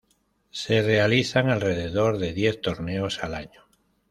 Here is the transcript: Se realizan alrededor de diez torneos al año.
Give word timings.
Se 0.49 0.81
realizan 0.81 1.51
alrededor 1.51 2.17
de 2.17 2.33
diez 2.33 2.59
torneos 2.59 3.23
al 3.23 3.35
año. 3.35 3.67